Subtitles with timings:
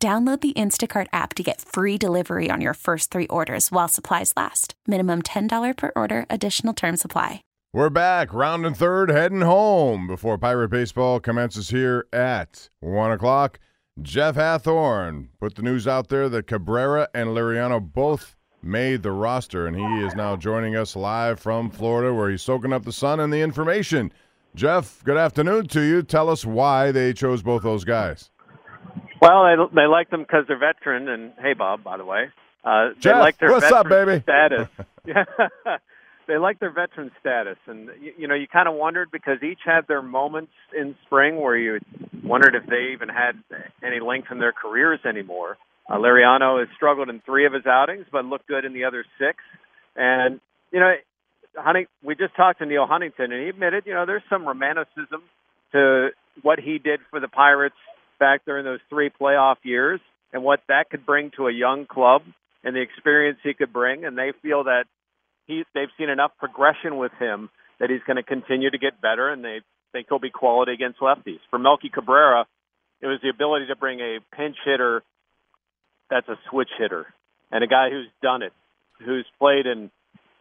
[0.00, 4.32] Download the Instacart app to get free delivery on your first three orders while supplies
[4.36, 4.74] last.
[4.86, 7.42] Minimum $10 per order, additional term supply.
[7.72, 13.58] We're back, round and third, heading home before Pirate Baseball commences here at 1 o'clock.
[14.00, 19.66] Jeff Hathhorn put the news out there that Cabrera and Liriano both made the roster,
[19.66, 23.18] and he is now joining us live from Florida where he's soaking up the sun
[23.18, 24.12] and the information.
[24.54, 26.04] Jeff, good afternoon to you.
[26.04, 28.30] Tell us why they chose both those guys.
[29.20, 32.30] Well, they they like them because they're veteran, and hey, Bob, by the way,
[32.64, 34.22] uh, Jeff, they like their what's veteran up, baby?
[34.22, 34.68] status.
[35.04, 35.24] yeah,
[36.28, 39.60] they like their veteran status, and you, you know, you kind of wondered because each
[39.64, 41.80] had their moments in spring where you
[42.22, 43.32] wondered if they even had
[43.84, 45.56] any length in their careers anymore.
[45.88, 49.04] Uh, Liriano has struggled in three of his outings, but looked good in the other
[49.18, 49.38] six.
[49.96, 50.40] And
[50.70, 50.92] you know,
[51.56, 55.22] Hunting, we just talked to Neil Huntington, and he admitted, you know, there's some romanticism
[55.72, 56.10] to
[56.42, 57.74] what he did for the Pirates
[58.18, 60.00] back during those three playoff years
[60.32, 62.22] and what that could bring to a young club
[62.64, 64.04] and the experience he could bring.
[64.04, 64.84] And they feel that
[65.46, 69.30] he they've seen enough progression with him that he's going to continue to get better,
[69.30, 69.60] and they
[69.92, 71.38] think he'll be quality against lefties.
[71.50, 72.46] For Melky Cabrera,
[73.00, 75.02] it was the ability to bring a pinch hitter
[76.10, 77.06] that's a switch hitter
[77.50, 78.52] and a guy who's done it,
[79.04, 79.90] who's played in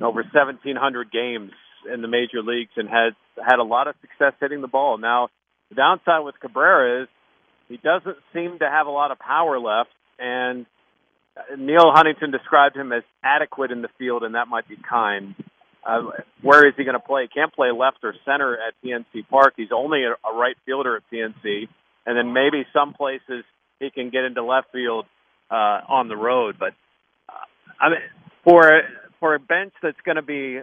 [0.00, 1.50] over 1,700 games
[1.92, 4.98] in the major leagues and has had a lot of success hitting the ball.
[4.98, 5.28] Now,
[5.68, 7.08] the downside with Cabrera is
[7.68, 10.66] he doesn't seem to have a lot of power left, and
[11.58, 15.34] Neil Huntington described him as adequate in the field, and that might be kind.
[15.86, 16.10] Uh,
[16.42, 17.22] where is he going to play?
[17.22, 19.54] He can't play left or center at PNC Park.
[19.56, 21.68] He's only a, a right fielder at PNC,
[22.06, 23.44] and then maybe some places
[23.80, 25.06] he can get into left field
[25.50, 26.56] uh, on the road.
[26.58, 26.72] But
[27.28, 27.32] uh,
[27.80, 27.98] I mean,
[28.44, 28.82] for
[29.20, 30.60] for a bench that's going to be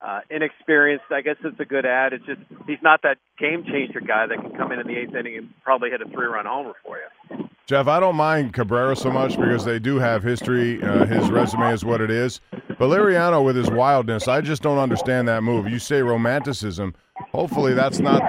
[0.00, 1.06] uh, inexperienced.
[1.10, 2.12] I guess it's a good ad.
[2.12, 5.14] It's just he's not that game changer guy that can come in in the eighth
[5.14, 7.48] inning and probably hit a three run homer for you.
[7.66, 10.82] Jeff, I don't mind Cabrera so much because they do have history.
[10.82, 12.40] Uh, his resume is what it is.
[12.50, 15.68] But Liriano, with his wildness, I just don't understand that move.
[15.68, 16.94] You say romanticism.
[17.32, 18.22] Hopefully, that's not.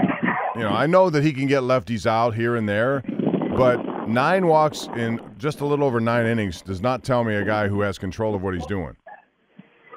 [0.56, 3.02] You know, I know that he can get lefties out here and there,
[3.56, 3.78] but
[4.09, 7.69] nine walks in just a little over nine innings does not tell me a guy
[7.69, 8.97] who has control of what he's doing.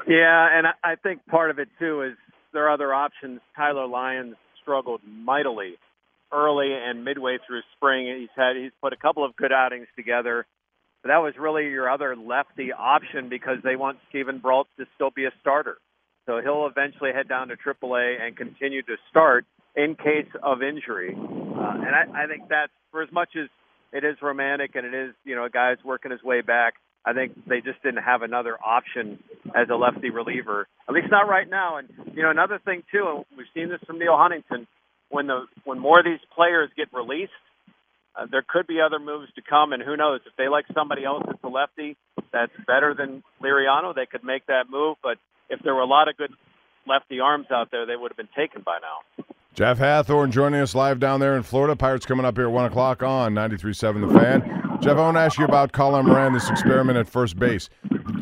[0.07, 2.17] Yeah, and I think part of it too is
[2.53, 3.41] there are other options.
[3.57, 5.77] Tyler Lyons struggled mightily
[6.33, 8.07] early and midway through spring.
[8.19, 10.47] He's had he's put a couple of good outings together.
[11.03, 15.11] But that was really your other lefty option because they want Steven Brault to still
[15.11, 15.79] be a starter.
[16.27, 21.15] So he'll eventually head down to AAA and continue to start in case of injury.
[21.17, 23.49] Uh, and I, I think that's for as much as
[23.93, 26.75] it is romantic and it is, you know, a guy's working his way back.
[27.05, 29.19] I think they just didn't have another option
[29.55, 31.79] as a lefty reliever, at least not right now.
[31.79, 34.69] And you know, another thing too, and we've seen this from Neil Huntington,
[35.09, 37.33] when the when more of these players get released,
[38.17, 39.73] uh, there could be other moves to come.
[39.73, 41.97] And who knows if they like somebody else that's a lefty
[42.33, 44.97] that's better than Liriano, they could make that move.
[45.03, 45.19] But
[45.51, 46.33] if there were a lot of good
[46.87, 49.25] lefty arms out there, they would have been taken by now.
[49.55, 51.77] Jeff Hathhorn joining us live down there in Florida.
[51.77, 54.79] Pirates coming up here at 1 o'clock on 93.7 The Fan.
[54.81, 57.69] Jeff, I want to ask you about Colin Moran, this experiment at first base.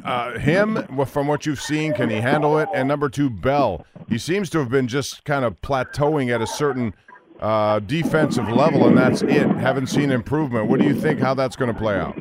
[0.04, 2.68] Uh, him, from what you've seen, can he handle it?
[2.74, 3.86] And number two, Bell.
[4.08, 6.94] He seems to have been just kind of plateauing at a certain
[7.38, 9.46] uh, defensive level, and that's it.
[9.46, 10.66] Haven't seen improvement.
[10.66, 12.18] What do you think how that's going to play out?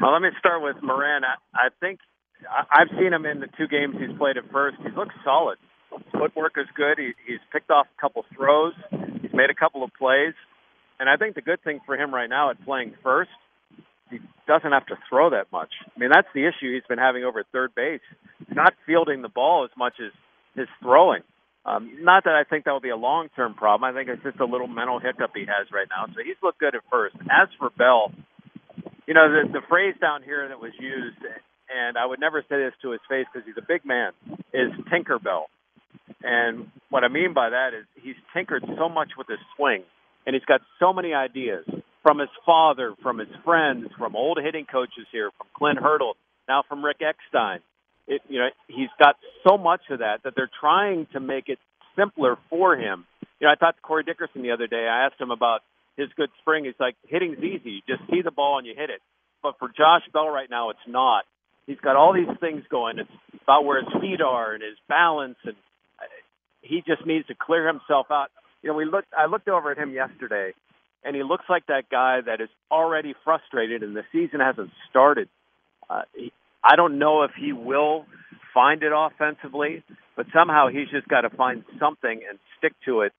[0.00, 1.24] Well, let me start with Moran.
[1.24, 1.98] I, I think
[2.70, 4.76] I've seen him in the two games he's played at first.
[4.84, 5.58] He's looked solid
[6.12, 6.98] footwork is good.
[6.98, 8.74] He, he's picked off a couple throws.
[9.20, 10.34] He's made a couple of plays.
[11.00, 13.30] And I think the good thing for him right now at playing first,
[14.10, 15.70] he doesn't have to throw that much.
[15.84, 18.00] I mean, that's the issue he's been having over at third base.
[18.38, 20.12] He's not fielding the ball as much as
[20.54, 21.22] his throwing.
[21.64, 23.88] Um, not that I think that will be a long-term problem.
[23.88, 26.12] I think it's just a little mental hiccup he has right now.
[26.12, 27.16] So he's looked good at first.
[27.30, 28.12] As for Bell,
[29.06, 31.18] you know, the, the phrase down here that was used,
[31.70, 34.12] and I would never say this to his face because he's a big man,
[34.52, 35.46] is Tinkerbell.
[36.22, 39.82] And what I mean by that is he's tinkered so much with his swing,
[40.26, 41.64] and he's got so many ideas
[42.02, 46.14] from his father, from his friends, from old hitting coaches here, from Clint Hurdle,
[46.48, 47.60] now from Rick Eckstein.
[48.08, 49.16] It, you know, he's got
[49.48, 51.58] so much of that that they're trying to make it
[51.96, 53.06] simpler for him.
[53.40, 54.88] You know, I talked to Corey Dickerson the other day.
[54.88, 55.60] I asked him about
[55.96, 56.64] his good spring.
[56.64, 57.82] He's like, hitting's easy.
[57.86, 59.00] You just see the ball and you hit it.
[59.42, 61.24] but for Josh Bell right now, it's not.
[61.66, 62.98] He's got all these things going.
[62.98, 63.10] It's
[63.42, 65.54] about where his feet are and his balance, and
[66.62, 68.28] he just needs to clear himself out.
[68.62, 69.08] You know, we looked.
[69.16, 70.52] I looked over at him yesterday,
[71.04, 75.28] and he looks like that guy that is already frustrated, and the season hasn't started.
[75.90, 76.32] Uh, he,
[76.64, 78.06] I don't know if he will
[78.54, 79.82] find it offensively,
[80.16, 83.12] but somehow he's just got to find something and stick to it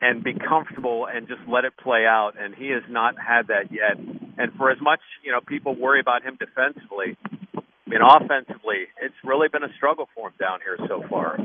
[0.00, 2.32] and be comfortable and just let it play out.
[2.38, 3.98] And he has not had that yet.
[4.36, 7.16] And for as much, you know, people worry about him defensively,
[7.56, 11.38] I mean, offensively, it's really been a struggle for him down here so far.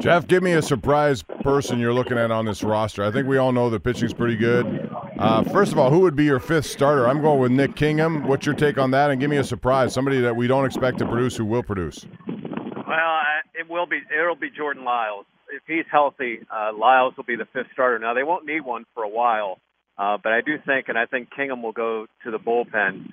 [0.00, 3.02] Jeff, give me a surprise person you're looking at on this roster.
[3.02, 4.90] I think we all know the pitching's pretty good.
[5.18, 7.08] Uh, first of all, who would be your fifth starter?
[7.08, 8.26] I'm going with Nick Kingham.
[8.26, 9.10] What's your take on that?
[9.10, 12.06] And give me a surprise, somebody that we don't expect to produce who will produce.
[12.26, 13.20] Well,
[13.54, 14.00] it will be.
[14.12, 16.40] It'll be Jordan Lyles if he's healthy.
[16.52, 17.98] Uh, Lyles will be the fifth starter.
[17.98, 19.58] Now they won't need one for a while,
[19.96, 23.06] uh, but I do think, and I think Kingham will go to the bullpen.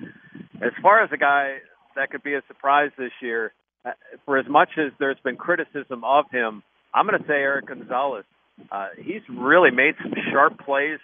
[0.61, 1.57] As far as a guy
[1.95, 3.53] that could be a surprise this year,
[3.85, 3.91] uh,
[4.25, 6.63] for as much as there's been criticism of him,
[6.93, 8.25] I'm going to say Erik Gonzalez.
[8.71, 10.99] Uh, he's really made some sharp plays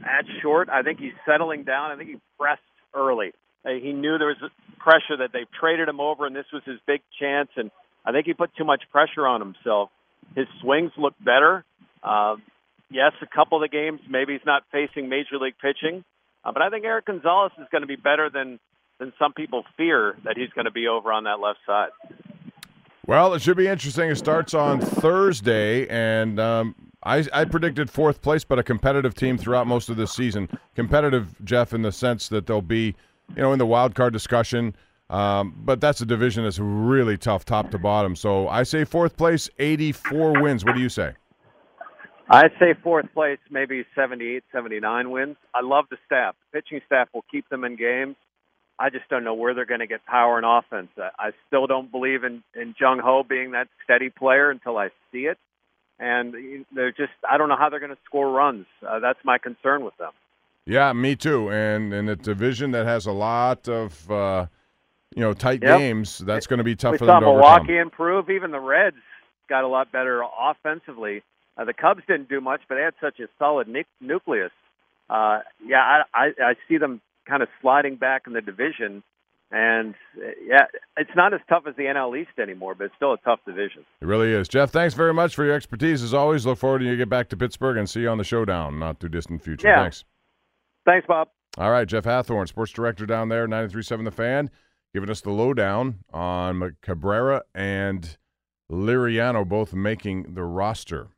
[0.00, 0.68] at short.
[0.68, 1.90] I think he's settling down.
[1.90, 2.62] I think he pressed
[2.94, 3.32] early.
[3.64, 6.78] Uh, he knew there was pressure that they traded him over, and this was his
[6.86, 7.48] big chance.
[7.56, 7.70] And
[8.04, 9.90] I think he put too much pressure on himself.
[10.36, 11.64] His swings look better.
[12.02, 12.36] Uh,
[12.90, 16.04] yes, a couple of the games, maybe he's not facing major league pitching,
[16.44, 18.58] uh, but I think Erik Gonzalez is going to be better than
[19.00, 21.90] than some people fear that he's going to be over on that left side.
[23.06, 24.08] Well, it should be interesting.
[24.08, 29.36] It starts on Thursday, and um, I, I, predicted fourth place, but a competitive team
[29.36, 30.48] throughout most of this season.
[30.74, 32.94] Competitive, Jeff, in the sense that they'll be,
[33.36, 34.74] you know, in the wild card discussion.
[35.10, 38.16] Um, but that's a division that's really tough, top to bottom.
[38.16, 40.64] So I say fourth place, 84 wins.
[40.64, 41.12] What do you say?
[42.30, 45.36] I'd say fourth place, maybe 78, 79 wins.
[45.54, 46.36] I love the staff.
[46.52, 48.16] The pitching staff will keep them in games.
[48.78, 50.88] I just don't know where they're going to get power and offense.
[50.98, 55.26] I still don't believe in in Jung Ho being that steady player until I see
[55.26, 55.38] it.
[56.00, 58.66] And they're just I don't know how they're going to score runs.
[58.86, 60.10] Uh, that's my concern with them.
[60.66, 61.50] Yeah, me too.
[61.50, 64.46] And in a division that has a lot of uh,
[65.14, 65.78] you know tight yep.
[65.78, 67.76] games, that's going to be tough we for them to Milwaukee overcome.
[67.76, 68.30] improve.
[68.30, 68.96] Even the Reds
[69.48, 71.22] got a lot better offensively.
[71.56, 74.50] Uh, the Cubs didn't do much, but they had such a solid nu- nucleus.
[75.08, 79.02] Uh, yeah, I, I, I see them kind of sliding back in the division.
[79.50, 80.66] And uh, yeah,
[80.96, 83.84] it's not as tough as the NL East anymore, but it's still a tough division.
[84.00, 84.48] It really is.
[84.48, 86.02] Jeff, thanks very much for your expertise.
[86.02, 88.24] As always, look forward to you get back to Pittsburgh and see you on the
[88.24, 89.68] showdown, not too distant future.
[89.68, 89.82] Yeah.
[89.82, 90.04] Thanks.
[90.84, 91.28] Thanks, Bob.
[91.56, 94.50] All right, Jeff Hathhorn, sports director down there, 93.7 The Fan,
[94.92, 98.16] giving us the lowdown on Cabrera and
[98.70, 101.08] Liriano both making the roster.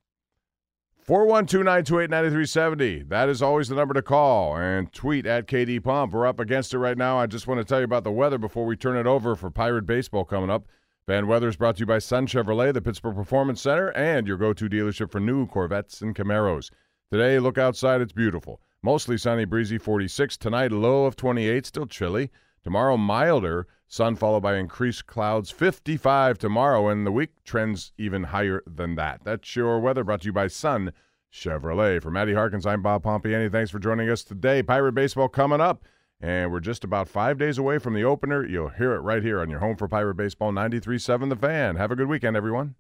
[1.09, 3.09] 412-928-9370.
[3.09, 4.57] That is always the number to call.
[4.57, 6.13] And tweet at KD Pump.
[6.13, 7.17] We're up against it right now.
[7.17, 9.49] I just want to tell you about the weather before we turn it over for
[9.49, 10.67] Pirate Baseball coming up.
[11.07, 14.37] Fan Weather is brought to you by Sun Chevrolet, the Pittsburgh Performance Center, and your
[14.37, 16.73] go-to dealership for new Corvettes and Camaros.
[17.13, 18.01] Today, look outside.
[18.01, 18.61] It's beautiful.
[18.83, 20.37] Mostly sunny, breezy, 46.
[20.37, 22.33] Tonight, low of 28, still chilly.
[22.65, 23.69] Tomorrow, milder.
[23.89, 29.21] Sun followed by increased clouds, 55 tomorrow, and the week trends even higher than that.
[29.23, 30.93] That's your weather brought to you by Sun
[31.33, 32.03] Chevrolet.
[32.03, 33.51] For Maddie Harkins, I'm Bob Pompeani.
[33.51, 34.63] Thanks for joining us today.
[34.63, 35.85] Pirate Baseball coming up,
[36.21, 38.45] and we're just about five days away from the opener.
[38.45, 41.77] You'll hear it right here on your home for Pirate Baseball 93.7 The Fan.
[41.77, 42.75] Have a good weekend, everyone.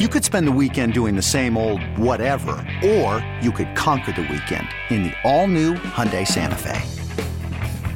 [0.00, 4.22] You could spend the weekend doing the same old whatever, or you could conquer the
[4.22, 6.99] weekend in the all-new Hyundai Santa Fe.